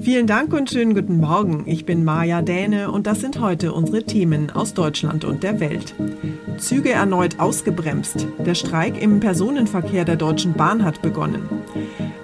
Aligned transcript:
Vielen 0.00 0.26
Dank 0.26 0.52
und 0.52 0.70
schönen 0.70 0.94
guten 0.94 1.18
Morgen. 1.18 1.62
Ich 1.66 1.86
bin 1.86 2.04
Maja 2.04 2.42
Däne 2.42 2.90
und 2.90 3.06
das 3.06 3.20
sind 3.20 3.40
heute 3.40 3.72
unsere 3.72 4.02
Themen 4.02 4.50
aus 4.50 4.74
Deutschland 4.74 5.24
und 5.24 5.44
der 5.44 5.60
Welt. 5.60 5.94
Züge 6.58 6.90
erneut 6.90 7.38
ausgebremst. 7.38 8.26
Der 8.44 8.54
Streik 8.54 9.00
im 9.00 9.20
Personenverkehr 9.20 10.04
der 10.04 10.16
Deutschen 10.16 10.54
Bahn 10.54 10.84
hat 10.84 11.00
begonnen. 11.00 11.48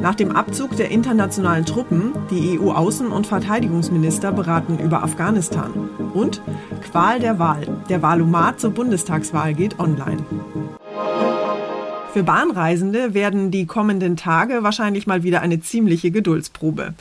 Nach 0.01 0.17
dem 0.17 0.33
Abzug 0.33 0.77
der 0.77 0.91
internationalen 0.91 1.65
Truppen, 1.65 2.13
die 2.31 2.59
EU-Außen- 2.59 3.09
und 3.09 3.29
Verteidigungsminister 3.29 4.33
beraten 4.33 4.79
über 4.79 5.05
Afghanistan. 5.05 5.73
Und 6.13 6.43
Qual 6.91 7.21
der 7.21 7.39
Wahl. 7.39 7.67
Der 7.89 8.03
Wahlomat 8.03 8.59
zur 8.59 8.71
Bundestagswahl 8.71 9.55
geht 9.55 9.79
online. 9.79 10.25
Für 12.13 12.25
Bahnreisende 12.25 13.15
werden 13.15 13.53
die 13.53 13.67
kommenden 13.67 14.17
Tage 14.17 14.65
wahrscheinlich 14.65 15.07
mal 15.07 15.23
wieder 15.23 15.43
eine 15.43 15.61
ziemliche 15.61 16.11
Geduldsprobe. 16.11 16.95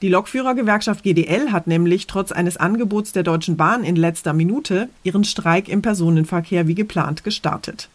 Die 0.00 0.08
Lokführergewerkschaft 0.08 1.02
GDL 1.02 1.52
hat 1.52 1.66
nämlich 1.66 2.06
trotz 2.06 2.32
eines 2.32 2.56
Angebots 2.56 3.12
der 3.12 3.24
Deutschen 3.24 3.58
Bahn 3.58 3.84
in 3.84 3.94
letzter 3.94 4.32
Minute 4.32 4.88
ihren 5.02 5.24
Streik 5.24 5.68
im 5.68 5.82
Personenverkehr 5.82 6.66
wie 6.66 6.74
geplant 6.74 7.24
gestartet. 7.24 7.90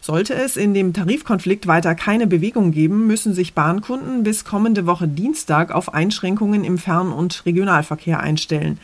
Sollte 0.00 0.34
es 0.34 0.56
in 0.56 0.72
dem 0.72 0.94
Tarifkonflikt 0.94 1.66
weiter 1.66 1.94
keine 1.94 2.26
Bewegung 2.26 2.70
geben, 2.70 3.06
müssen 3.06 3.34
sich 3.34 3.52
Bahnkunden 3.52 4.22
bis 4.22 4.46
kommende 4.46 4.86
Woche 4.86 5.08
Dienstag 5.08 5.72
auf 5.72 5.92
Einschränkungen 5.92 6.64
im 6.64 6.78
Fern- 6.78 7.12
und 7.12 7.44
Regionalverkehr 7.44 8.20
einstellen. 8.20 8.78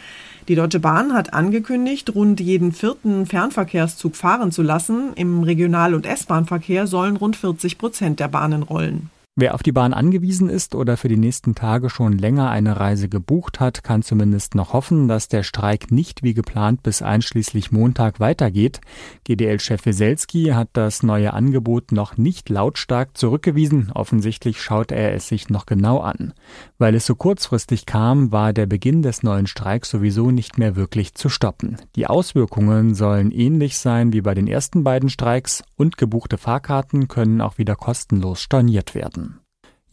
Die 0.47 0.57
Deutsche 0.57 0.79
Bahn 0.79 1.15
hat 1.15 1.33
angekündigt, 1.33 2.15
rund 2.15 2.39
jeden 2.39 2.73
vierten 2.73 3.25
Fernverkehrszug 3.25 4.15
fahren 4.15 4.53
zu 4.53 4.63
lassen. 4.63 5.13
Im 5.15 5.43
Regional- 5.43 5.95
und 5.95 6.05
S-Bahn-Verkehr 6.05 6.87
sollen 6.87 7.17
rund 7.17 7.37
40 7.37 7.79
Prozent 7.79 8.21
der 8.21 8.29
Bahnen 8.29 8.63
rollen. 8.63 9.09
Wer 9.37 9.57
auf 9.57 9.65
die 9.65 9.73
Bahn 9.73 9.95
angewiesen 9.95 10.49
ist 10.49 10.77
oder 10.77 10.97
für 10.97 11.09
die 11.09 11.17
nächsten 11.17 11.57
Tage 11.57 11.91
schon 11.91 12.17
länger 12.17 12.51
eine 12.51 12.79
Reise 12.79 13.09
gebucht 13.09 13.59
hat, 13.59 13.83
kann 13.83 14.03
zumindest 14.03 14.55
noch 14.55 14.73
hoffen, 14.73 15.09
dass 15.09 15.27
der 15.27 15.43
Streik 15.43 15.91
nicht 15.91 16.23
wie 16.23 16.35
geplant 16.35 16.85
bis 16.85 17.03
einschließlich 17.03 17.73
Montag 17.73 18.21
weitergeht. 18.21 18.81
GDL-Chef 19.25 19.87
Weselski 19.87 20.53
hat 20.55 20.69
das 20.75 21.03
neue 21.03 21.33
Angebot 21.33 21.91
noch 21.91 22.17
nicht 22.17 22.49
lautstark 22.49 23.19
zurückgewiesen. 23.19 23.91
Offensichtlich 23.93 24.63
schaut 24.63 24.93
er 24.93 25.13
es 25.15 25.27
sich 25.27 25.49
noch 25.49 25.67
genau 25.67 25.99
an. 25.99 26.33
Weil 26.79 26.95
es 26.95 27.05
so 27.05 27.17
kurzfristig 27.17 27.87
kam, 27.87 28.31
war 28.31 28.53
der 28.53 28.67
Beginn 28.67 29.03
des 29.03 29.25
neuen 29.25 29.49
Streiks 29.49 29.91
sowieso 29.91 30.31
nicht 30.31 30.59
mehr 30.59 30.77
wirklich 30.77 31.15
zu 31.15 31.29
stoppen. 31.29 31.79
Die 31.97 32.07
Auswirkungen 32.07 32.95
sollen 32.95 33.33
ähnlich 33.33 33.79
sein 33.79 34.13
wie 34.13 34.21
bei 34.21 34.35
den 34.35 34.47
ersten 34.47 34.85
beiden 34.85 35.09
Streiks 35.09 35.65
und 35.75 35.97
gebuchte 35.97 36.39
Fahrkarten 36.39 37.09
können 37.09 37.41
auch 37.41 37.59
wieder 37.59 37.75
kostenlos 37.75 38.41
storniert 38.41 38.95
werden. 38.95 39.24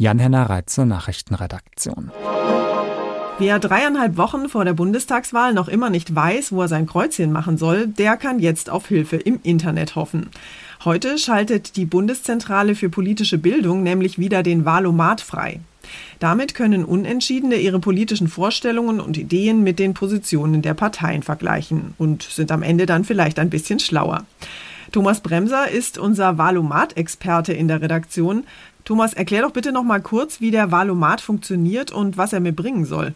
Jan-Henner 0.01 0.49
Reitze, 0.49 0.87
Nachrichtenredaktion. 0.87 2.09
Wer 3.37 3.59
dreieinhalb 3.59 4.17
Wochen 4.17 4.49
vor 4.49 4.65
der 4.65 4.73
Bundestagswahl 4.73 5.53
noch 5.53 5.67
immer 5.67 5.91
nicht 5.91 6.15
weiß, 6.15 6.51
wo 6.53 6.63
er 6.63 6.67
sein 6.67 6.87
Kreuzchen 6.87 7.31
machen 7.31 7.59
soll, 7.59 7.85
der 7.85 8.17
kann 8.17 8.39
jetzt 8.39 8.71
auf 8.71 8.87
Hilfe 8.87 9.17
im 9.17 9.39
Internet 9.43 9.95
hoffen. 9.95 10.31
Heute 10.85 11.19
schaltet 11.19 11.75
die 11.75 11.85
Bundeszentrale 11.85 12.73
für 12.73 12.89
politische 12.89 13.37
Bildung 13.37 13.83
nämlich 13.83 14.17
wieder 14.17 14.41
den 14.41 14.65
Wahlomat 14.65 15.21
frei. 15.21 15.59
Damit 16.17 16.55
können 16.55 16.83
Unentschiedene 16.83 17.57
ihre 17.57 17.79
politischen 17.79 18.27
Vorstellungen 18.27 18.99
und 18.99 19.17
Ideen 19.17 19.61
mit 19.61 19.77
den 19.77 19.93
Positionen 19.93 20.63
der 20.63 20.73
Parteien 20.73 21.21
vergleichen 21.21 21.93
und 21.99 22.23
sind 22.23 22.51
am 22.51 22.63
Ende 22.63 22.87
dann 22.87 23.03
vielleicht 23.03 23.37
ein 23.37 23.51
bisschen 23.51 23.77
schlauer. 23.77 24.25
Thomas 24.91 25.21
Bremser 25.21 25.69
ist 25.69 25.97
unser 25.97 26.37
Wahlomat-Experte 26.37 27.53
in 27.53 27.69
der 27.69 27.81
Redaktion. 27.81 28.43
Thomas, 28.91 29.13
erklär 29.13 29.43
doch 29.43 29.51
bitte 29.51 29.71
noch 29.71 29.85
mal 29.85 30.01
kurz, 30.01 30.41
wie 30.41 30.51
der 30.51 30.73
Valomat 30.73 31.21
funktioniert 31.21 31.93
und 31.93 32.17
was 32.17 32.33
er 32.33 32.41
mir 32.41 32.51
bringen 32.51 32.83
soll. 32.83 33.15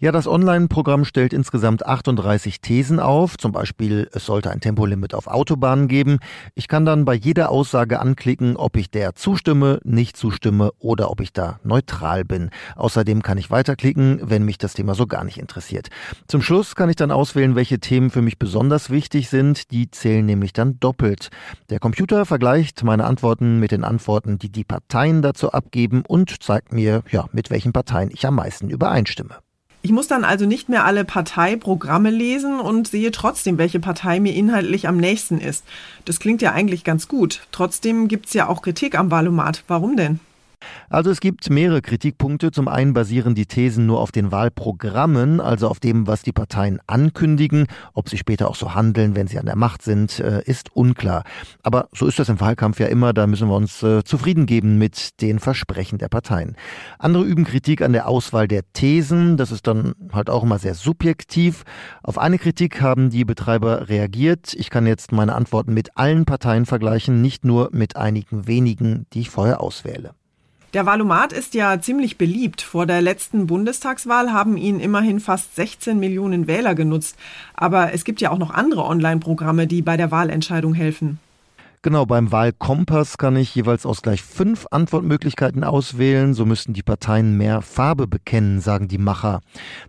Ja, 0.00 0.12
das 0.12 0.28
Online-Programm 0.28 1.04
stellt 1.04 1.32
insgesamt 1.32 1.84
38 1.84 2.60
Thesen 2.60 3.00
auf. 3.00 3.36
Zum 3.36 3.50
Beispiel, 3.50 4.08
es 4.12 4.26
sollte 4.26 4.52
ein 4.52 4.60
Tempolimit 4.60 5.12
auf 5.12 5.26
Autobahnen 5.26 5.88
geben. 5.88 6.20
Ich 6.54 6.68
kann 6.68 6.84
dann 6.84 7.04
bei 7.04 7.14
jeder 7.14 7.50
Aussage 7.50 7.98
anklicken, 7.98 8.56
ob 8.56 8.76
ich 8.76 8.92
der 8.92 9.16
zustimme, 9.16 9.80
nicht 9.82 10.16
zustimme 10.16 10.70
oder 10.78 11.10
ob 11.10 11.20
ich 11.20 11.32
da 11.32 11.58
neutral 11.64 12.24
bin. 12.24 12.50
Außerdem 12.76 13.22
kann 13.22 13.38
ich 13.38 13.50
weiterklicken, 13.50 14.20
wenn 14.22 14.44
mich 14.44 14.56
das 14.56 14.74
Thema 14.74 14.94
so 14.94 15.08
gar 15.08 15.24
nicht 15.24 15.38
interessiert. 15.38 15.88
Zum 16.28 16.42
Schluss 16.42 16.76
kann 16.76 16.90
ich 16.90 16.96
dann 16.96 17.10
auswählen, 17.10 17.56
welche 17.56 17.80
Themen 17.80 18.10
für 18.10 18.22
mich 18.22 18.38
besonders 18.38 18.90
wichtig 18.90 19.28
sind. 19.28 19.72
Die 19.72 19.90
zählen 19.90 20.24
nämlich 20.24 20.52
dann 20.52 20.78
doppelt. 20.78 21.30
Der 21.70 21.80
Computer 21.80 22.24
vergleicht 22.24 22.84
meine 22.84 23.02
Antworten 23.02 23.58
mit 23.58 23.72
den 23.72 23.82
Antworten, 23.82 24.38
die 24.38 24.52
die 24.52 24.62
Parteien 24.62 25.22
dazu 25.22 25.50
abgeben 25.50 26.04
und 26.06 26.40
zeigt 26.40 26.72
mir, 26.72 27.02
ja, 27.10 27.26
mit 27.32 27.50
welchen 27.50 27.72
Parteien 27.72 28.12
ich 28.12 28.24
am 28.24 28.36
meisten 28.36 28.70
übereinstimme. 28.70 29.38
Ich 29.80 29.92
muss 29.92 30.08
dann 30.08 30.24
also 30.24 30.44
nicht 30.44 30.68
mehr 30.68 30.84
alle 30.84 31.04
Parteiprogramme 31.04 32.10
lesen 32.10 32.58
und 32.58 32.88
sehe 32.88 33.12
trotzdem, 33.12 33.58
welche 33.58 33.78
Partei 33.78 34.18
mir 34.18 34.34
inhaltlich 34.34 34.88
am 34.88 34.96
nächsten 34.96 35.40
ist. 35.40 35.64
Das 36.04 36.18
klingt 36.18 36.42
ja 36.42 36.52
eigentlich 36.52 36.82
ganz 36.82 37.06
gut. 37.06 37.46
Trotzdem 37.52 38.08
gibt 38.08 38.26
es 38.26 38.34
ja 38.34 38.48
auch 38.48 38.62
Kritik 38.62 38.98
am 38.98 39.10
Wahlomat. 39.10 39.62
Warum 39.68 39.96
denn? 39.96 40.20
Also 40.90 41.10
es 41.10 41.20
gibt 41.20 41.50
mehrere 41.50 41.82
Kritikpunkte. 41.82 42.50
Zum 42.50 42.66
einen 42.66 42.94
basieren 42.94 43.34
die 43.34 43.46
Thesen 43.46 43.86
nur 43.86 44.00
auf 44.00 44.10
den 44.10 44.32
Wahlprogrammen, 44.32 45.40
also 45.40 45.68
auf 45.68 45.80
dem, 45.80 46.06
was 46.06 46.22
die 46.22 46.32
Parteien 46.32 46.80
ankündigen. 46.86 47.66
Ob 47.92 48.08
sie 48.08 48.16
später 48.16 48.48
auch 48.48 48.54
so 48.54 48.74
handeln, 48.74 49.14
wenn 49.14 49.26
sie 49.26 49.38
an 49.38 49.46
der 49.46 49.56
Macht 49.56 49.82
sind, 49.82 50.18
äh, 50.20 50.42
ist 50.44 50.74
unklar. 50.74 51.24
Aber 51.62 51.88
so 51.92 52.06
ist 52.06 52.18
das 52.18 52.30
im 52.30 52.40
Wahlkampf 52.40 52.80
ja 52.80 52.86
immer. 52.86 53.12
Da 53.12 53.26
müssen 53.26 53.48
wir 53.48 53.56
uns 53.56 53.82
äh, 53.82 54.02
zufrieden 54.02 54.46
geben 54.46 54.78
mit 54.78 55.20
den 55.20 55.38
Versprechen 55.38 55.98
der 55.98 56.08
Parteien. 56.08 56.56
Andere 56.98 57.24
üben 57.24 57.44
Kritik 57.44 57.82
an 57.82 57.92
der 57.92 58.08
Auswahl 58.08 58.48
der 58.48 58.62
Thesen. 58.72 59.36
Das 59.36 59.52
ist 59.52 59.66
dann 59.66 59.94
halt 60.12 60.30
auch 60.30 60.42
immer 60.42 60.58
sehr 60.58 60.74
subjektiv. 60.74 61.64
Auf 62.02 62.16
eine 62.16 62.38
Kritik 62.38 62.80
haben 62.80 63.10
die 63.10 63.26
Betreiber 63.26 63.88
reagiert. 63.90 64.54
Ich 64.54 64.70
kann 64.70 64.86
jetzt 64.86 65.12
meine 65.12 65.34
Antworten 65.34 65.74
mit 65.74 65.96
allen 65.98 66.24
Parteien 66.24 66.64
vergleichen, 66.64 67.20
nicht 67.20 67.44
nur 67.44 67.68
mit 67.72 67.96
einigen 67.96 68.46
wenigen, 68.46 69.06
die 69.12 69.20
ich 69.20 69.30
vorher 69.30 69.60
auswähle. 69.60 70.14
Der 70.74 70.84
Valomat 70.84 71.32
ist 71.32 71.54
ja 71.54 71.80
ziemlich 71.80 72.18
beliebt. 72.18 72.60
Vor 72.60 72.84
der 72.84 73.00
letzten 73.00 73.46
Bundestagswahl 73.46 74.32
haben 74.32 74.58
ihn 74.58 74.80
immerhin 74.80 75.18
fast 75.18 75.56
16 75.56 75.98
Millionen 75.98 76.46
Wähler 76.46 76.74
genutzt. 76.74 77.16
Aber 77.54 77.94
es 77.94 78.04
gibt 78.04 78.20
ja 78.20 78.30
auch 78.30 78.38
noch 78.38 78.50
andere 78.50 78.84
Online-Programme, 78.84 79.66
die 79.66 79.80
bei 79.80 79.96
der 79.96 80.10
Wahlentscheidung 80.10 80.74
helfen. 80.74 81.20
Genau, 81.80 82.06
beim 82.06 82.32
Wahlkompass 82.32 83.18
kann 83.18 83.36
ich 83.36 83.54
jeweils 83.54 83.86
aus 83.86 84.02
gleich 84.02 84.20
fünf 84.24 84.66
Antwortmöglichkeiten 84.72 85.62
auswählen. 85.62 86.34
So 86.34 86.44
müssten 86.44 86.72
die 86.72 86.82
Parteien 86.82 87.36
mehr 87.36 87.62
Farbe 87.62 88.08
bekennen, 88.08 88.60
sagen 88.60 88.88
die 88.88 88.98
Macher. 88.98 89.40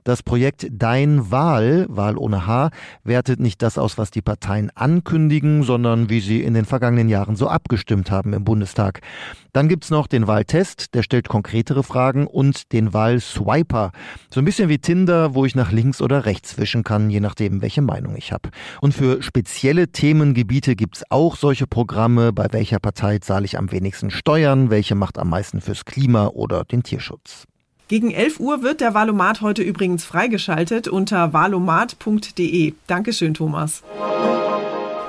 Das 0.03 0.21
Projekt 0.21 0.67
Dein 0.71 1.31
Wahl, 1.31 1.87
Wahl 1.89 2.15
ohne 2.15 2.45
H, 2.45 2.69
wertet 3.03 3.39
nicht 3.39 3.63
das 3.63 3.79
aus, 3.79 3.97
was 3.97 4.11
die 4.11 4.21
Parteien 4.21 4.69
ankündigen, 4.75 5.63
sondern 5.63 6.11
wie 6.11 6.19
sie 6.19 6.43
in 6.43 6.53
den 6.53 6.65
vergangenen 6.65 7.09
Jahren 7.09 7.35
so 7.35 7.47
abgestimmt 7.47 8.11
haben 8.11 8.33
im 8.33 8.43
Bundestag. 8.43 9.01
Dann 9.51 9.67
gibt's 9.67 9.89
noch 9.89 10.05
den 10.05 10.27
Wahltest, 10.27 10.93
der 10.93 11.01
stellt 11.01 11.27
konkretere 11.27 11.81
Fragen 11.81 12.27
und 12.27 12.71
den 12.71 12.93
Wahlswiper. 12.93 13.91
So 14.31 14.41
ein 14.41 14.45
bisschen 14.45 14.69
wie 14.69 14.77
Tinder, 14.77 15.33
wo 15.33 15.43
ich 15.43 15.55
nach 15.55 15.71
links 15.71 16.03
oder 16.03 16.25
rechts 16.25 16.59
wischen 16.59 16.83
kann, 16.83 17.09
je 17.09 17.19
nachdem, 17.19 17.63
welche 17.63 17.81
Meinung 17.81 18.15
ich 18.15 18.31
habe. 18.31 18.51
Und 18.79 18.93
für 18.93 19.23
spezielle 19.23 19.87
Themengebiete 19.87 20.75
gibt's 20.75 21.03
auch 21.09 21.35
solche 21.35 21.65
Programme, 21.65 21.79
bei 22.33 22.47
welcher 22.51 22.79
Partei 22.79 23.19
zahle 23.19 23.45
ich 23.45 23.57
am 23.57 23.71
wenigsten 23.71 24.11
Steuern, 24.11 24.69
welche 24.69 24.95
macht 24.95 25.17
am 25.17 25.29
meisten 25.29 25.59
fürs 25.59 25.85
Klima 25.85 26.27
oder 26.27 26.63
den 26.63 26.83
Tierschutz. 26.83 27.45
Gegen 27.87 28.11
11 28.11 28.39
Uhr 28.39 28.61
wird 28.61 28.81
der 28.81 28.93
Valomat 28.93 29.41
heute 29.41 29.63
übrigens 29.63 30.03
freigeschaltet 30.03 30.87
unter 30.87 31.33
valomat.de. 31.33 32.73
Dankeschön, 32.85 33.33
Thomas. 33.33 33.81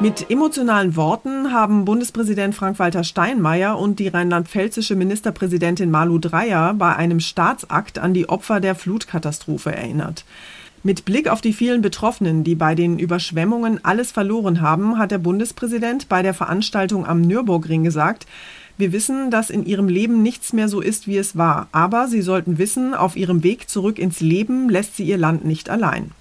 Mit 0.01 0.31
emotionalen 0.31 0.97
Worten 0.97 1.53
haben 1.53 1.85
Bundespräsident 1.85 2.55
Frank-Walter 2.55 3.05
Steinmeier 3.05 3.79
und 3.79 3.99
die 3.99 4.09
rheinland-pfälzische 4.09 4.97
Ministerpräsidentin 4.97 5.91
Malu 5.91 6.19
Dreyer 6.19 6.73
bei 6.73 6.97
einem 6.97 7.21
Staatsakt 7.21 7.99
an 7.99 8.15
die 8.15 8.27
Opfer 8.31 8.61
der 8.61 8.75
Flutkatastrophe 8.75 9.77
erinnert. 9.77 10.25
Mit 10.83 11.05
Blick 11.05 11.29
auf 11.29 11.43
die 11.43 11.53
vielen 11.53 11.83
Betroffenen, 11.83 12.43
die 12.43 12.55
bei 12.55 12.75
den 12.75 12.99
Überschwemmungen 12.99 13.85
alles 13.85 14.13
verloren 14.13 14.63
haben, 14.63 14.97
hat 14.97 15.11
der 15.11 15.19
Bundespräsident 15.19 16.09
bei 16.09 16.23
der 16.23 16.33
Veranstaltung 16.33 17.05
am 17.07 17.21
Nürburgring 17.21 17.85
gesagt, 17.85 18.27
wir 18.79 18.93
wissen, 18.93 19.31
dass 19.31 19.51
in 19.51 19.67
ihrem 19.67 19.89
Leben 19.89 20.23
nichts 20.23 20.55
mehr 20.55 20.71
so 20.71 20.81
ist, 20.81 21.07
wie 21.07 21.19
es 21.19 21.37
war, 21.37 21.69
aber 21.73 22.09
sie 22.09 22.23
sollten 22.23 22.57
wissen, 22.57 22.95
auf 22.95 23.15
ihrem 23.15 23.43
Weg 23.43 23.69
zurück 23.69 23.99
ins 23.99 24.21
Leben 24.21 24.71
lässt 24.71 24.97
sie 24.97 25.05
ihr 25.05 25.19
Land 25.19 25.45
nicht 25.45 25.69
allein. 25.69 26.13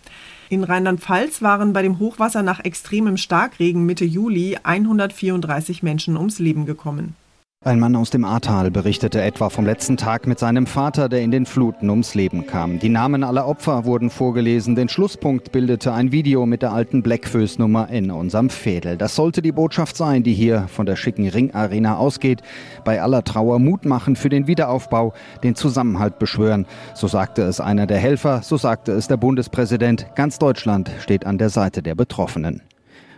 In 0.50 0.66
Rheinland-Pfalz 0.66 1.42
waren 1.42 1.72
bei 1.72 1.82
dem 1.82 2.00
Hochwasser 2.00 2.44
nach 2.44 2.60
extremem 2.60 3.16
Starkregen 3.16 3.86
Mitte 3.86 4.04
Juli 4.04 4.58
134 4.62 5.84
Menschen 5.84 6.18
ums 6.18 6.40
Leben 6.40 6.66
gekommen. 6.66 7.16
Ein 7.62 7.82
Mann 7.82 7.98
aus 7.98 8.10
dem 8.10 8.24
Ahrtal 8.24 8.72
berichtete 8.72 9.22
etwa 9.22 9.50
vom 9.50 9.66
letzten 9.66 9.98
Tag 9.98 10.28
mit 10.28 10.40
seinem 10.40 10.66
Vater, 10.66 11.10
der 11.10 11.20
in 11.20 11.30
den 11.30 11.46
Fluten 11.46 11.90
ums 11.90 12.16
Leben 12.16 12.48
kam. 12.48 12.80
Die 12.80 12.88
Namen 12.88 13.22
aller 13.22 13.46
Opfer 13.46 13.84
wurden 13.84 14.10
vorgelesen. 14.10 14.76
Den 14.76 14.88
Schlusspunkt 14.88 15.52
bildete 15.52 15.92
ein 15.92 16.14
Video 16.14 16.46
mit 16.46 16.62
der 16.62 16.72
alten 16.72 17.04
Blackfoes-Nummer 17.04 17.90
in 17.90 18.12
unserem 18.12 18.50
Fädel. 18.50 18.96
Das 18.96 19.14
sollte 19.14 19.42
die 19.42 19.52
Botschaft 19.52 19.98
sein, 19.98 20.24
die 20.24 20.34
hier 20.34 20.70
von 20.70 20.86
der 20.86 20.96
schicken 20.96 21.28
Ringarena 21.28 21.98
ausgeht. 21.98 22.44
Bei 22.86 23.02
aller 23.02 23.26
Trauer 23.26 23.60
Mut 23.60 23.84
machen 23.84 24.16
für 24.16 24.30
den 24.30 24.48
Wiederaufbau, 24.48 25.12
den 25.44 25.56
Zusammenhalt 25.56 26.18
beschwören. 26.18 26.66
So 26.94 27.10
sagte 27.10 27.42
es 27.42 27.60
einer 27.60 27.88
der 27.88 27.98
Helfer, 27.98 28.42
so 28.42 28.56
sagte 28.56 28.94
es 28.94 29.10
der 29.10 29.18
Bundespräsident. 29.18 30.08
Ganz 30.16 30.40
Deutschland 30.40 30.90
steht 31.02 31.26
an 31.26 31.38
der 31.38 31.50
Seite 31.50 31.84
der 31.84 31.96
Betroffenen. 31.96 32.62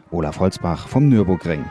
Olaf 0.10 0.40
Holzbach 0.40 0.88
vom 0.88 1.10
Nürburgring. 1.10 1.64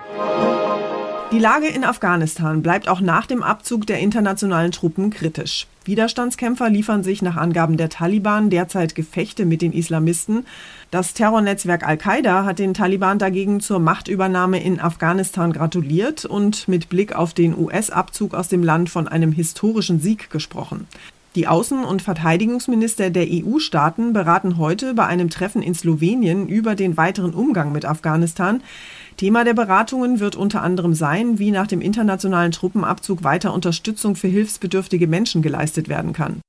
Die 1.33 1.39
Lage 1.39 1.69
in 1.69 1.85
Afghanistan 1.85 2.61
bleibt 2.61 2.89
auch 2.89 3.01
nach 3.01 3.25
dem 3.25 3.45
Abzug 3.45 3.87
der 3.87 4.01
internationalen 4.01 4.73
Truppen 4.73 5.11
kritisch. 5.11 5.69
Widerstandskämpfer 5.85 6.69
liefern 6.69 7.05
sich 7.05 7.23
nach 7.23 7.37
Angaben 7.37 7.77
der 7.77 7.89
Taliban 7.89 8.51
derzeit 8.51 8.97
Gefechte 8.97 9.47
mit 9.47 9.63
den 9.63 9.73
Islamisten. 9.73 10.45
Das 10.91 11.15
Terrornetzwerk 11.15 11.87
Al-Qaida 11.87 12.45
hat 12.45 12.59
den 12.59 12.75
Taliban 12.75 13.21
dagegen 13.21 13.61
zur 13.61 13.79
Machtübernahme 13.79 14.61
in 14.61 14.81
Afghanistan 14.81 15.53
gratuliert 15.53 16.25
und 16.25 16.67
mit 16.67 16.89
Blick 16.89 17.15
auf 17.15 17.33
den 17.33 17.57
US-Abzug 17.57 18.35
aus 18.35 18.49
dem 18.49 18.65
Land 18.65 18.91
von 18.91 19.07
einem 19.07 19.31
historischen 19.31 20.01
Sieg 20.01 20.31
gesprochen. 20.31 20.89
Die 21.37 21.47
Außen- 21.47 21.85
und 21.85 22.03
Verteidigungsminister 22.03 23.11
der 23.11 23.29
EU-Staaten 23.31 24.13
beraten 24.13 24.59
heute 24.59 24.95
bei 24.95 25.07
einem 25.07 25.31
Treffen 25.31 25.63
in 25.63 25.77
Slowenien 25.77 26.49
über 26.49 26.75
den 26.75 26.97
weiteren 26.97 27.35
Umgang 27.35 27.71
mit 27.71 27.85
Afghanistan. 27.85 28.65
Thema 29.17 29.45
der 29.45 29.55
Beratungen 29.55 30.19
wird 30.19 30.35
unter 30.35 30.63
anderem 30.63 30.93
sein, 30.93 31.39
wie 31.39 31.53
nach 31.53 31.69
dem 31.69 31.81
internationalen 31.81 32.51
Truppenabzug 32.51 33.23
weiter 33.23 33.55
Unterstützung 33.55 34.17
für 34.17 34.27
hilfsbedürftige 34.27 35.07
Menschen 35.07 35.41
geleistet 35.41 35.89
werden 35.89 36.13
kann. 36.13 36.41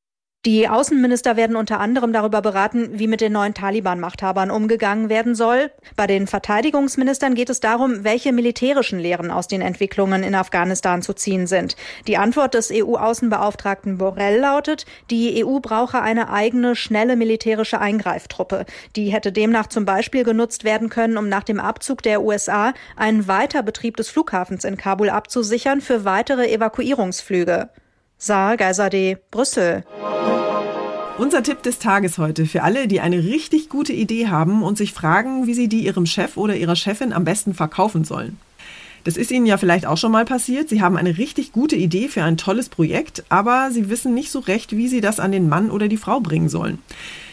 Die 0.48 0.67
Außenminister 0.67 1.38
werden 1.38 1.55
unter 1.55 1.79
anderem 1.79 2.13
darüber 2.13 2.41
beraten, 2.41 2.98
wie 2.98 3.05
mit 3.05 3.21
den 3.21 3.31
neuen 3.31 3.53
Taliban-Machthabern 3.53 4.50
umgegangen 4.50 5.07
werden 5.07 5.36
soll. 5.36 5.69
Bei 5.95 6.07
den 6.07 6.25
Verteidigungsministern 6.25 7.36
geht 7.36 7.51
es 7.51 7.60
darum, 7.60 8.03
welche 8.03 8.33
militärischen 8.33 8.98
Lehren 8.98 9.29
aus 9.29 9.48
den 9.48 9.62
Entwicklungen 9.62 10.24
in 10.24 10.33
Afghanistan 10.33 11.03
zu 11.03 11.13
ziehen 11.13 11.45
sind. 11.45 11.75
Die 12.07 12.17
Antwort 12.17 12.55
des 12.55 12.71
EU-Außenbeauftragten 12.74 14.00
Borrell 14.00 14.39
lautet, 14.39 14.88
die 15.12 15.45
EU 15.45 15.60
brauche 15.60 16.01
eine 16.01 16.31
eigene, 16.31 16.75
schnelle 16.75 17.15
militärische 17.15 17.79
Eingreiftruppe. 17.79 18.65
Die 18.95 19.12
hätte 19.12 19.31
demnach 19.31 19.67
zum 19.67 19.86
Beispiel 19.86 20.24
genutzt 20.24 20.63
werden 20.63 20.89
können, 20.89 21.19
um 21.19 21.29
nach 21.29 21.43
dem 21.43 21.60
Abzug 21.60 22.01
der 22.01 22.24
USA 22.24 22.74
einen 22.95 23.27
Weiterbetrieb 23.27 23.95
des 23.95 24.10
Flughafens 24.10 24.63
in 24.63 24.75
Kabul 24.75 25.12
abzusichern 25.12 25.81
für 25.81 26.03
weitere 26.03 26.51
Evakuierungsflüge. 26.51 27.69
Saar 28.24 28.56
Geiserde, 28.56 29.18
Brüssel. 29.32 29.84
Unser 31.18 31.42
Tipp 31.42 31.63
des 31.63 31.80
Tages 31.80 32.20
heute 32.20 32.46
für 32.46 32.62
alle, 32.62 32.88
die 32.88 33.00
eine 33.00 33.24
richtig 33.24 33.68
gute 33.68 33.94
Idee 33.94 34.28
haben 34.28 34.62
und 34.62 34.78
sich 34.78 34.94
fragen, 34.94 35.48
wie 35.48 35.56
sie 35.56 35.68
die 35.68 35.84
ihrem 35.86 36.06
Chef 36.06 36.38
oder 36.38 36.56
ihrer 36.56 36.75
Chefin 36.75 37.13
am 37.13 37.25
besten 37.25 37.56
verkaufen 37.56 38.04
sollen. 38.04 38.38
Das 39.06 39.18
ist 39.18 39.32
Ihnen 39.32 39.48
ja 39.48 39.58
vielleicht 39.58 39.88
auch 39.88 39.98
schon 39.98 40.12
mal 40.12 40.25
passiert. 40.25 40.70
Sie 40.70 40.84
haben 40.84 40.98
eine 40.98 41.18
richtig 41.18 41.51
gute 41.51 41.75
Idee 41.75 42.10
für 42.10 42.22
ein 42.22 42.38
tolles 42.38 42.70
Projekt, 42.70 43.24
aber 43.30 43.72
Sie 43.72 43.90
wissen 43.90 44.13
nicht 44.13 44.30
so 44.30 44.38
recht, 44.38 44.78
wie 44.78 44.88
Sie 44.88 45.01
das 45.01 45.20
an 45.20 45.32
den 45.32 45.50
Mann 45.50 45.72
oder 45.72 45.88
die 45.88 45.98
Frau 45.98 46.20
bringen 46.20 46.48
sollen. 46.48 46.78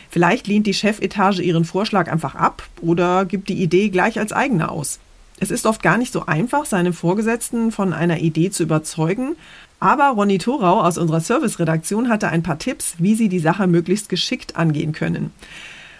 Vielleicht 0.09 0.47
lehnt 0.47 0.67
die 0.67 0.73
Chefetage 0.73 1.41
Ihren 1.41 1.67
Vorschlag 1.67 2.11
einfach 2.11 2.35
ab 2.35 2.63
oder 2.81 3.27
gibt 3.27 3.51
die 3.51 3.63
Idee 3.63 3.91
gleich 3.91 4.19
als 4.19 4.33
eigene 4.33 4.71
aus. 4.71 5.01
Es 5.41 5.51
ist 5.51 5.67
oft 5.67 5.83
gar 5.83 5.99
nicht 5.99 6.13
so 6.13 6.27
einfach, 6.27 6.65
seine 6.65 6.93
Vorgesetzten 6.93 7.71
von 7.71 7.93
einer 7.93 8.19
Idee 8.19 8.51
zu 8.51 8.65
überzeugen, 8.65 9.37
aber 9.81 10.09
Ronny 10.09 10.39
Thorau 10.39 10.81
aus 10.81 10.99
unserer 10.99 11.21
Serviceredaktion 11.21 12.09
hatte 12.09 12.29
ein 12.29 12.43
paar 12.43 12.59
Tipps, 12.59 12.95
wie 12.99 13.15
Sie 13.15 13.29
die 13.29 13.39
Sache 13.39 13.67
möglichst 13.67 14.09
geschickt 14.09 14.57
angehen 14.57 14.93
können. 14.93 15.33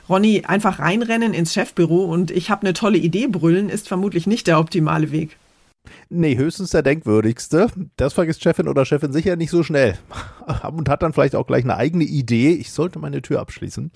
Ronny, 0.09 0.45
einfach 0.47 0.79
reinrennen 0.79 1.35
ins 1.35 1.53
Chefbüro 1.53 2.05
und 2.05 2.31
ich 2.31 2.51
habe 2.51 2.63
eine 2.63 2.73
tolle 2.73 2.99
Idee 2.99 3.27
brüllen, 3.27 3.69
ist 3.69 3.89
vermutlich 3.89 4.27
nicht 4.27 4.47
der 4.47 4.59
optimale 4.59 5.11
Weg. 5.11 5.37
Nee, 6.09 6.37
höchstens 6.37 6.71
der 6.71 6.83
denkwürdigste. 6.83 7.69
Das 7.97 8.15
vergisst 8.15 8.43
Chefin 8.43 8.69
oder 8.69 8.85
Chefin 8.85 9.13
sicher 9.13 9.37
nicht 9.37 9.51
so 9.51 9.63
schnell. 9.63 9.99
Und 10.73 10.89
hat 10.89 11.03
dann 11.03 11.13
vielleicht 11.13 11.35
auch 11.35 11.47
gleich 11.47 11.65
eine 11.65 11.77
eigene 11.77 12.05
Idee. 12.05 12.53
Ich 12.53 12.73
sollte 12.73 12.99
meine 12.99 13.23
Tür 13.23 13.41
abschließen. 13.41 13.91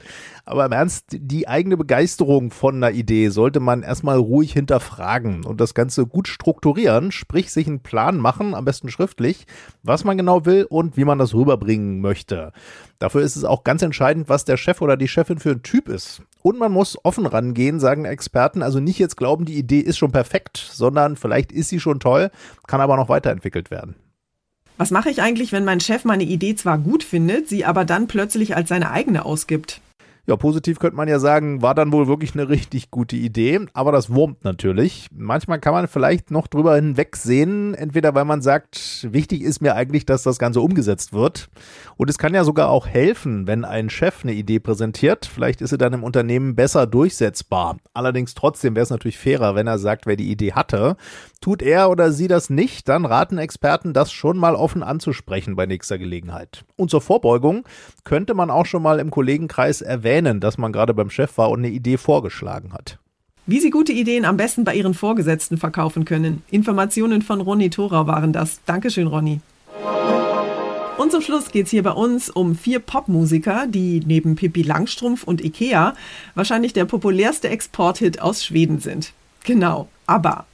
Aber 0.45 0.67
im 0.67 0.73
Ernst, 0.73 1.07
die 1.11 1.49
eigene 1.49 1.77
Begeisterung 1.77 2.51
von 2.51 2.77
einer 2.77 2.91
Idee 2.91 3.29
sollte 3.29 3.61
man 3.61 3.83
erstmal 3.83 4.19
ruhig 4.19 4.53
hinterfragen 4.53 5.45
und 5.45 5.61
das 5.61 5.75
Ganze 5.75 6.07
gut 6.07 6.29
strukturieren, 6.29 7.13
sprich 7.13 7.53
sich 7.53 7.67
einen 7.67 7.81
Plan 7.81 8.19
machen, 8.19 8.55
am 8.55 8.65
besten 8.65 8.91
schriftlich, 8.91 9.47
was 9.83 10.05
man 10.05 10.17
genau 10.17 10.45
will 10.45 10.67
und 10.69 10.97
wie 10.97 11.05
man 11.05 11.19
das 11.19 11.35
rüberbringen 11.35 12.01
möchte. 12.01 12.53
Dafür 12.99 13.23
ist 13.23 13.37
es 13.37 13.45
auch 13.45 13.65
ganz 13.65 13.83
entscheidend, 13.83 14.29
was 14.29 14.45
der 14.45 14.57
Chef 14.57 14.81
oder 14.81 14.97
die 14.97 15.09
Chefin 15.09 15.39
für 15.39 15.51
ein 15.51 15.63
Typ 15.63 15.89
ist. 15.89 16.23
Und 16.43 16.59
man 16.59 16.73
muss 16.73 16.99
offen 17.05 17.27
rangehen, 17.27 17.79
sagen 17.79 18.05
Experten. 18.05 18.63
Also 18.63 18.81
nicht 18.81 18.99
jetzt 18.99 19.17
glauben, 19.17 19.45
die 19.45 19.59
Idee 19.59 19.81
ist 19.81 19.99
schon 19.99 20.13
perfekt, 20.13 20.57
sondern 20.57 21.17
vielleicht 21.17 21.53
ist 21.53 21.69
sie 21.69 21.81
schon 21.81 22.01
toll, 22.01 22.31
kann 22.67 22.81
aber 22.81 22.97
noch 22.97 23.09
weiterentwickelt 23.09 23.71
werden. 23.71 23.95
Was 24.79 24.91
mache 24.91 25.11
ich 25.11 25.23
eigentlich, 25.23 25.53
wenn 25.53 25.65
mein 25.65 25.81
Chef 25.81 26.05
meine 26.05 26.25
Idee 26.25 26.57
zwar 26.57 26.79
gut 26.79 27.05
findet, 27.05 27.49
sie 27.49 27.65
aber 27.65 27.85
dann 27.85 28.09
plötzlich 28.09 28.57
als 28.57 28.69
seine 28.69 28.91
eigene 28.91 29.25
ausgibt? 29.25 29.81
Ja, 30.25 30.37
positiv 30.37 30.79
könnte 30.79 30.97
man 30.97 31.09
ja 31.09 31.19
sagen, 31.19 31.63
war 31.63 31.75
dann 31.75 31.91
wohl 31.91 32.07
wirklich 32.07 32.35
eine 32.35 32.49
richtig 32.49 32.93
gute 32.93 33.17
Idee, 33.17 33.59
aber 33.73 33.91
das 33.91 34.09
wurmt 34.15 34.45
natürlich. 34.45 35.09
Manchmal 35.13 35.59
kann 35.59 35.73
man 35.75 35.89
vielleicht 35.89 36.31
noch 36.31 36.47
drüber 36.47 36.77
hinwegsehen, 36.77 37.75
entweder 37.75 38.15
weil 38.15 38.25
man 38.25 38.41
sagt, 38.41 39.09
wichtig 39.11 39.43
ist 39.43 39.61
mir 39.61 39.75
eigentlich, 39.75 40.07
dass 40.07 40.23
das 40.23 40.39
Ganze 40.39 40.61
umgesetzt 40.61 41.13
wird. 41.13 41.49
Und 41.97 42.09
es 42.09 42.19
kann 42.19 42.35
ja 42.35 42.45
sogar 42.45 42.69
auch 42.69 42.87
helfen, 42.87 43.49
wenn 43.49 43.65
ein 43.65 43.91
Chef 43.91 44.23
eine 44.23 44.33
Idee 44.33 44.61
präsentiert. 44.61 45.27
Vielleicht 45.27 45.61
ist 45.61 45.71
sie 45.71 45.79
dann 45.79 45.93
im 45.93 46.05
Unternehmen 46.05 46.55
besser 46.55 46.87
durchsetzbar. 46.87 47.79
Allerdings 47.93 48.35
trotzdem 48.35 48.77
wäre 48.77 48.85
es 48.85 48.91
natürlich 48.91 49.19
fairer, 49.19 49.57
wenn 49.57 49.67
er 49.67 49.81
sagt, 49.81 50.07
wer 50.07 50.15
die 50.15 50.31
Idee 50.31 50.53
hatte. 50.53 50.97
Tut 51.43 51.61
er 51.61 51.91
oder 51.91 52.13
sie 52.13 52.29
das 52.29 52.51
nicht, 52.51 52.89
dann 52.89 53.05
raten 53.05 53.37
Experten, 53.37 53.93
das 53.93 54.13
schon 54.13 54.39
mal 54.39 54.55
offen 54.55 54.85
anzusprechen 54.85 55.57
bei 55.57 55.67
nächster 55.67 55.99
Gelegenheit. 55.99 56.65
Und 56.77 56.89
zur 56.89 57.01
Vorbeugung 57.01 57.65
könnte 58.05 58.35
man 58.35 58.49
auch 58.49 58.65
schon 58.65 58.81
mal 58.81 59.01
im 59.01 59.11
Kollegenkreis 59.11 59.83
erwähnen, 59.83 60.39
dass 60.39 60.57
man 60.57 60.73
gerade 60.73 60.95
beim 60.95 61.11
Chef 61.11 61.37
war 61.39 61.51
und 61.51 61.59
eine 61.59 61.71
Idee 61.71 61.97
vorgeschlagen 61.97 62.73
hat. 62.73 63.01
Wie 63.45 63.59
Sie 63.59 63.71
gute 63.71 63.93
Ideen 63.93 64.25
am 64.25 64.37
besten 64.37 64.63
bei 64.63 64.77
Ihren 64.77 64.95
Vorgesetzten 64.95 65.59
verkaufen 65.59 66.05
können. 66.05 66.45
Informationen 66.53 67.23
von 67.23 67.41
Ronny 67.41 67.71
Thora 67.71 68.07
waren 68.07 68.33
das. 68.33 68.61
Dankeschön, 68.65 69.09
Ronny. 69.09 69.41
Und 70.97 71.11
zum 71.11 71.23
Schluss 71.23 71.51
geht 71.51 71.67
es 71.67 71.73
hier 71.73 71.83
bei 71.83 71.91
uns 71.91 72.31
um 72.31 72.55
vier 72.55 72.79
Popmusiker, 72.79 73.67
die 73.67 74.01
neben 74.07 74.37
Pippi 74.37 74.63
Langstrumpf 74.63 75.25
und 75.25 75.43
Ikea 75.43 75.95
wahrscheinlich 76.37 76.73
der 76.73 76.85
populärste 76.85 77.49
Exporthit 77.49 78.23
aus 78.23 78.45
Schweden 78.45 78.79
sind. 78.79 79.13
Genau, 79.43 79.89
ABBA. 80.07 80.47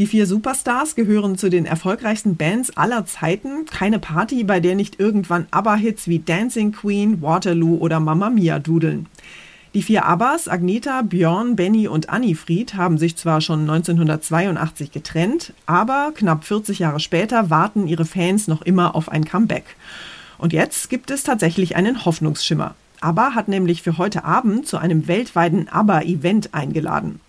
Die 0.00 0.06
vier 0.06 0.24
Superstars 0.24 0.94
gehören 0.94 1.36
zu 1.36 1.50
den 1.50 1.66
erfolgreichsten 1.66 2.36
Bands 2.36 2.74
aller 2.74 3.04
Zeiten. 3.04 3.66
Keine 3.66 3.98
Party, 3.98 4.44
bei 4.44 4.58
der 4.58 4.74
nicht 4.74 4.98
irgendwann 4.98 5.46
ABBA-Hits 5.50 6.08
wie 6.08 6.20
Dancing 6.20 6.72
Queen, 6.72 7.20
Waterloo 7.20 7.76
oder 7.76 8.00
Mamma 8.00 8.30
Mia 8.30 8.60
dudeln. 8.60 9.08
Die 9.74 9.82
vier 9.82 10.06
Abbas, 10.06 10.48
Agneta, 10.48 11.02
Björn, 11.02 11.54
Benny 11.54 11.86
und 11.86 12.08
Annifried, 12.08 12.76
haben 12.76 12.96
sich 12.96 13.16
zwar 13.16 13.42
schon 13.42 13.60
1982 13.68 14.90
getrennt, 14.90 15.52
aber 15.66 16.12
knapp 16.14 16.44
40 16.44 16.78
Jahre 16.78 16.98
später 16.98 17.50
warten 17.50 17.86
ihre 17.86 18.06
Fans 18.06 18.48
noch 18.48 18.62
immer 18.62 18.94
auf 18.94 19.10
ein 19.10 19.26
Comeback. 19.26 19.76
Und 20.38 20.54
jetzt 20.54 20.88
gibt 20.88 21.10
es 21.10 21.24
tatsächlich 21.24 21.76
einen 21.76 22.06
Hoffnungsschimmer. 22.06 22.74
ABBA 23.02 23.34
hat 23.34 23.48
nämlich 23.48 23.82
für 23.82 23.98
heute 23.98 24.24
Abend 24.24 24.66
zu 24.66 24.78
einem 24.78 25.08
weltweiten 25.08 25.68
ABBA-Event 25.68 26.54
eingeladen. 26.54 27.20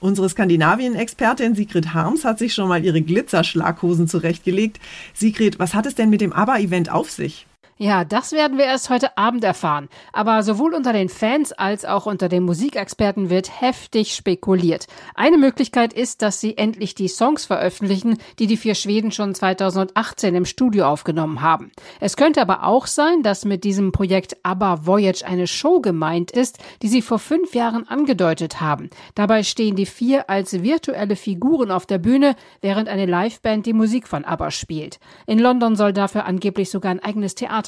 Unsere 0.00 0.28
Skandinavien-Expertin 0.28 1.56
Sigrid 1.56 1.92
Harms 1.92 2.24
hat 2.24 2.38
sich 2.38 2.54
schon 2.54 2.68
mal 2.68 2.84
ihre 2.84 3.02
Glitzerschlaghosen 3.02 4.06
zurechtgelegt. 4.06 4.78
Sigrid, 5.12 5.58
was 5.58 5.74
hat 5.74 5.86
es 5.86 5.96
denn 5.96 6.08
mit 6.08 6.20
dem 6.20 6.32
ABBA-Event 6.32 6.92
auf 6.92 7.10
sich? 7.10 7.47
Ja, 7.80 8.04
das 8.04 8.32
werden 8.32 8.58
wir 8.58 8.64
erst 8.64 8.90
heute 8.90 9.16
Abend 9.16 9.44
erfahren. 9.44 9.88
Aber 10.12 10.42
sowohl 10.42 10.74
unter 10.74 10.92
den 10.92 11.08
Fans 11.08 11.52
als 11.52 11.84
auch 11.84 12.06
unter 12.06 12.28
den 12.28 12.42
Musikexperten 12.42 13.30
wird 13.30 13.60
heftig 13.60 14.16
spekuliert. 14.16 14.88
Eine 15.14 15.38
Möglichkeit 15.38 15.92
ist, 15.92 16.20
dass 16.22 16.40
sie 16.40 16.58
endlich 16.58 16.96
die 16.96 17.06
Songs 17.06 17.44
veröffentlichen, 17.44 18.18
die 18.40 18.48
die 18.48 18.56
vier 18.56 18.74
Schweden 18.74 19.12
schon 19.12 19.32
2018 19.32 20.34
im 20.34 20.44
Studio 20.44 20.86
aufgenommen 20.86 21.40
haben. 21.40 21.70
Es 22.00 22.16
könnte 22.16 22.42
aber 22.42 22.64
auch 22.64 22.88
sein, 22.88 23.22
dass 23.22 23.44
mit 23.44 23.62
diesem 23.62 23.92
Projekt 23.92 24.36
ABBA 24.42 24.84
Voyage 24.84 25.24
eine 25.24 25.46
Show 25.46 25.80
gemeint 25.80 26.32
ist, 26.32 26.58
die 26.82 26.88
sie 26.88 27.00
vor 27.00 27.20
fünf 27.20 27.54
Jahren 27.54 27.86
angedeutet 27.86 28.60
haben. 28.60 28.90
Dabei 29.14 29.44
stehen 29.44 29.76
die 29.76 29.86
vier 29.86 30.28
als 30.28 30.64
virtuelle 30.64 31.14
Figuren 31.14 31.70
auf 31.70 31.86
der 31.86 31.98
Bühne, 31.98 32.34
während 32.60 32.88
eine 32.88 33.06
Liveband 33.06 33.66
die 33.66 33.72
Musik 33.72 34.08
von 34.08 34.24
ABBA 34.24 34.50
spielt. 34.50 34.98
In 35.28 35.38
London 35.38 35.76
soll 35.76 35.92
dafür 35.92 36.24
angeblich 36.24 36.70
sogar 36.70 36.90
ein 36.90 37.04
eigenes 37.04 37.36
Theater 37.36 37.67